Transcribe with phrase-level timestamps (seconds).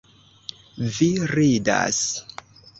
[0.95, 2.03] Vi ridas!